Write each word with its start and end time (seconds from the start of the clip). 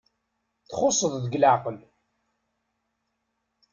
Txuṣṣeḍ 0.69 1.13
deg 1.23 1.33
leɛqel! 1.41 1.77